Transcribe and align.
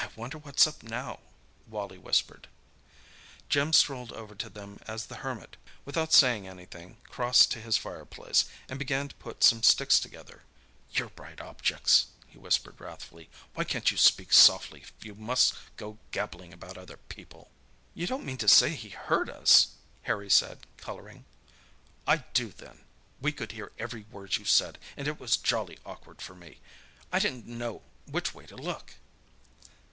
"I 0.00 0.20
wonder 0.20 0.38
what's 0.38 0.66
up 0.66 0.82
now?" 0.82 1.20
Wally 1.68 1.98
whispered. 1.98 2.48
Jim 3.48 3.72
strolled 3.72 4.12
over 4.12 4.34
to 4.36 4.48
them 4.50 4.80
as 4.86 5.06
the 5.06 5.16
Hermit, 5.16 5.56
without 5.84 6.12
saying 6.12 6.46
anything, 6.46 6.96
crossed 7.04 7.52
to 7.52 7.60
his 7.60 7.76
fireplace, 7.76 8.44
and 8.68 8.78
began 8.80 9.06
to 9.08 9.14
put 9.16 9.44
some 9.44 9.62
sticks 9.62 10.00
together. 10.00 10.42
"You're 10.90 11.10
bright 11.10 11.40
objects!" 11.40 12.06
he 12.26 12.36
whispered 12.36 12.80
wrathfully. 12.80 13.30
"Why 13.54 13.62
can't 13.64 13.92
you 13.92 13.96
speak 13.96 14.32
softly 14.32 14.80
if 14.82 14.92
you 15.04 15.14
must 15.14 15.54
go 15.76 15.98
gabbling 16.10 16.52
about 16.52 16.78
other 16.78 16.96
people?" 16.96 17.48
"You 17.94 18.06
don't 18.08 18.26
mean 18.26 18.38
to 18.38 18.48
say 18.48 18.70
he 18.70 18.88
heard 18.90 19.30
us?" 19.30 19.68
Harry 20.02 20.30
said, 20.30 20.66
colouring. 20.78 21.26
"I 22.08 22.18
do, 22.34 22.48
then! 22.50 22.84
We 23.20 23.30
could 23.30 23.52
hear 23.52 23.70
every 23.78 24.02
word 24.10 24.36
you 24.36 24.44
said, 24.44 24.78
and 24.96 25.06
it 25.06 25.20
was 25.20 25.36
jolly 25.36 25.78
awkward 25.86 26.20
for 26.22 26.34
me. 26.34 26.60
I 27.12 27.20
didn't 27.20 27.46
know 27.46 27.82
which 28.06 28.34
way 28.34 28.46
to 28.46 28.56
look." 28.56 28.94